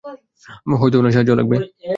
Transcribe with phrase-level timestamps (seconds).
[0.73, 1.55] হয়তো ওনার সাহায্য লাগবে।